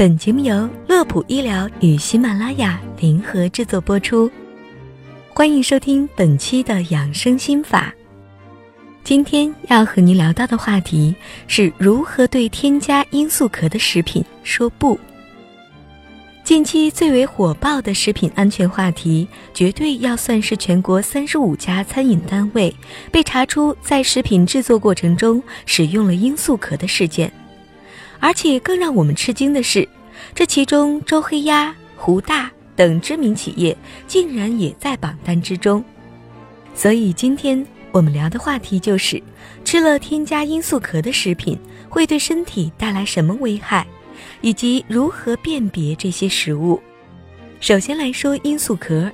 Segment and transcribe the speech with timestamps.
[0.00, 4.30] 本节目由乐普医疗与喜马拉雅联合制作播出，
[5.28, 7.92] 欢迎收听本期的养生心法。
[9.04, 11.14] 今天要和您聊到的话题
[11.46, 14.98] 是如何对添加罂粟壳的食品说不。
[16.44, 22.74] 近期最为火爆的食品安全话题，绝对要算是全国三十五家餐饮单位
[23.12, 27.30] 被查出在食品制作过程中使用了罂粟壳的事件。
[28.20, 29.88] 而且更让我们吃惊的是，
[30.34, 35.82] 这其中周黑鸭、胡大等知名企业竟然也在榜单之中。
[36.74, 39.20] 所以今天我们聊的话题就是，
[39.64, 43.86] 吃了添加罂粟壳的食品会对身体带来什么危害，
[44.42, 46.80] 以及如何辨别这些食物。
[47.58, 49.10] 首先来说罂粟壳，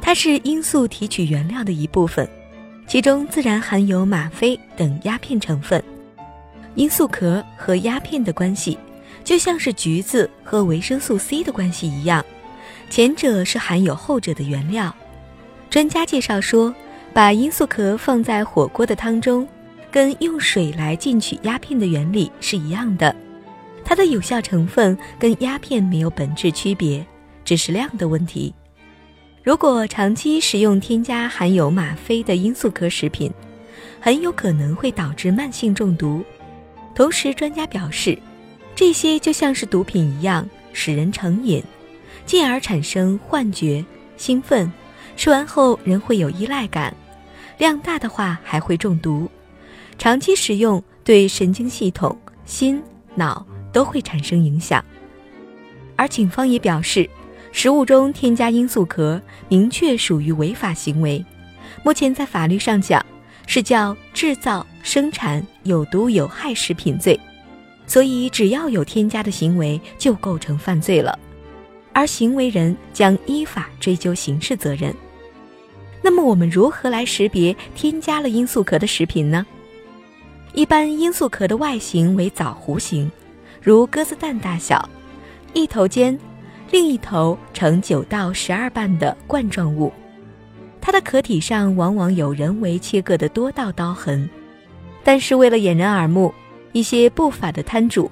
[0.00, 2.28] 它是罂粟提取原料的一部分，
[2.86, 5.82] 其中自然含有吗啡等鸦片成分。
[6.74, 8.78] 罂粟壳和鸦片的关系，
[9.22, 12.24] 就像是橘子和维生素 C 的关系一样，
[12.88, 14.94] 前者是含有后者的原料。
[15.68, 16.74] 专家介绍说，
[17.12, 19.46] 把罂粟壳放在火锅的汤中，
[19.90, 23.14] 跟用水来进取鸦片的原理是一样的，
[23.84, 27.04] 它的有效成分跟鸦片没有本质区别，
[27.44, 28.54] 只是量的问题。
[29.42, 33.30] 如果长期食用添加含有吗啡的罂粟壳食品，
[34.00, 36.24] 很有可能会导致慢性中毒。
[36.94, 38.18] 同时，专家表示，
[38.74, 41.62] 这些就像是毒品一样，使人成瘾，
[42.26, 43.84] 进而产生幻觉、
[44.16, 44.70] 兴奋，
[45.16, 46.94] 吃完后人会有依赖感，
[47.58, 49.28] 量大的话还会中毒。
[49.98, 52.82] 长期使用对神经系统、心、
[53.14, 54.84] 脑都会产生影响。
[55.96, 57.08] 而警方也表示，
[57.52, 61.24] 食物中添加罂粟壳，明确属于违法行为。
[61.82, 63.04] 目前在法律上讲。
[63.44, 67.18] 是叫制造、生产有毒有害食品罪，
[67.86, 71.18] 所以只要有添加的行为就构成犯罪了，
[71.92, 74.94] 而行为人将依法追究刑事责任。
[76.02, 79.46] 那么我们如何来识别添加了罂粟壳的食品呢？
[80.52, 83.10] 一般罂粟壳的外形为枣弧形，
[83.62, 84.86] 如鸽子蛋大小，
[85.54, 86.18] 一头尖，
[86.72, 89.92] 另一头呈九到十二瓣的冠状物。
[90.80, 94.28] 它的壳体上往往有人为切割的多道刀痕，
[95.04, 96.32] 但是为了掩人耳目，
[96.72, 98.10] 一些不法的摊主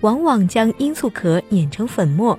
[0.00, 2.38] 往往将罂粟壳碾成粉末，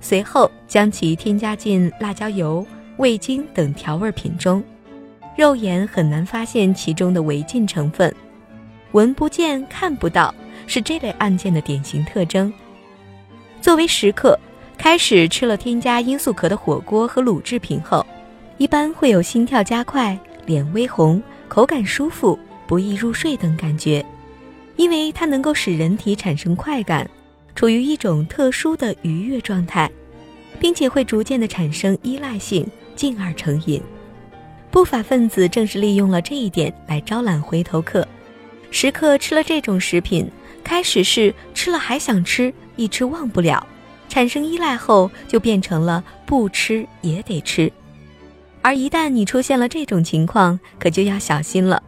[0.00, 2.66] 随后将其添加进辣椒油、
[2.98, 4.62] 味精等调味品中，
[5.36, 8.14] 肉眼很难发现其中的违禁成分，
[8.92, 10.34] 闻不见、看不到，
[10.66, 12.52] 是这类案件的典型特征。
[13.60, 14.38] 作为食客，
[14.76, 18.04] 开始吃了添加罂粟壳的火锅和卤制品后。
[18.58, 22.36] 一般会有心跳加快、脸微红、口感舒服、
[22.68, 24.04] 不易入睡等感觉，
[24.76, 27.08] 因为它能够使人体产生快感，
[27.54, 29.90] 处于一种特殊的愉悦状态，
[30.60, 32.64] 并且会逐渐的产生依赖性，
[32.94, 33.82] 进而成瘾。
[34.70, 38.06] 不法分子正是利用了这一点来招揽回头客，
[38.70, 40.30] 食客吃了这种食品，
[40.62, 43.66] 开始是吃了还想吃，一吃忘不了，
[44.10, 47.72] 产生依赖后就变成了不吃也得吃。
[48.60, 51.82] 而一旦你出现了这种情况，可就要小心了，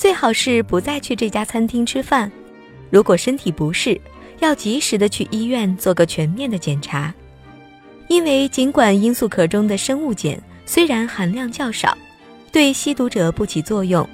[0.00, 2.32] 最好是不再去这家餐厅吃饭。
[2.88, 4.00] 如果身体不适，
[4.38, 7.12] 要及时的去医院做个全面的检查。
[8.08, 11.94] 因为尽管罂粟壳中的生物碱虽然含量较少，
[12.50, 14.08] 对吸毒者不起作用，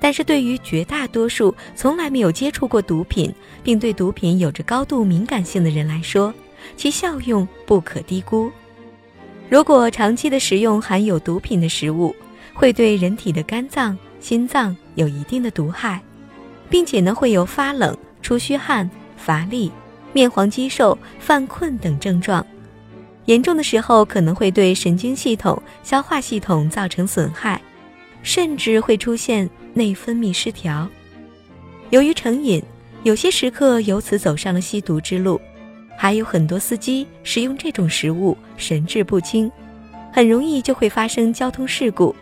[0.00, 3.32] 但是对于绝大多数从来没有接触过毒品，
[3.62, 6.34] 并对毒品有着高度敏感性的人来说，
[6.76, 8.50] 其效用不可低估。
[9.48, 12.12] 如果长期的食用含有毒品的食物，
[12.52, 16.00] 会对人体的肝脏、心脏有一定的毒害，
[16.68, 19.70] 并且呢会有发冷、出虚汗、乏力、
[20.12, 22.44] 面黄肌瘦、犯困等症状，
[23.26, 27.60] 严重的时候可能会对神经系统、消化系统造成损害，
[28.22, 30.88] 甚至会出现内分泌失调。
[31.90, 32.62] 由于成瘾，
[33.02, 35.40] 有些食客由此走上了吸毒之路。
[36.00, 39.50] 还有很多司机食用这种食物神志不清，
[40.12, 42.14] 很容易就会发生交通事故。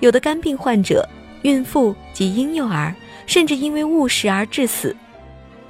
[0.00, 1.08] 有的肝病患者、
[1.42, 2.94] 孕妇及婴幼儿
[3.26, 4.94] 甚至因为误食而致死，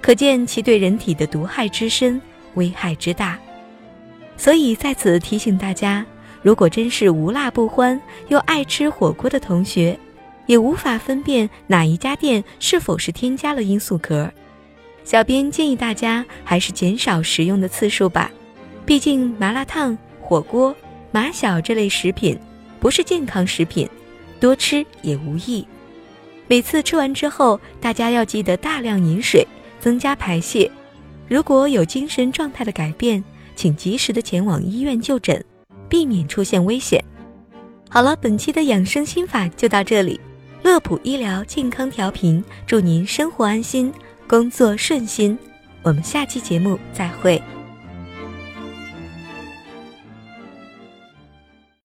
[0.01, 2.21] 可见其对人体的毒害之深、
[2.55, 3.39] 危害之大。
[4.37, 6.05] 所以在此提醒大家：
[6.43, 9.99] 如果真是无辣不欢又爱吃火锅的同学，
[10.47, 14.31] 也无法分辨哪一家店是否是添加了罂粟壳。
[15.05, 18.31] 小编建议大家还是减少食用的次数吧，
[18.87, 20.75] 毕竟麻辣烫、火锅、
[21.11, 22.39] 麻小这类食品
[22.79, 23.89] 不是健康食品，
[24.41, 25.67] 多吃也无益。
[26.47, 29.47] 每次吃完之后，大家要记得大量饮水，
[29.81, 30.71] 增加排泄，
[31.29, 33.23] 如果有精神状态的改变，
[33.55, 35.45] 请及时的前往医院就诊，
[35.89, 37.05] 避免出现危险。
[37.91, 40.21] 好了，本期的养生心法就到这里。
[40.63, 43.93] 乐普医疗健康调频，祝您生活安心，
[44.27, 45.39] 工作顺心。
[45.83, 47.41] 我们下期节目再会。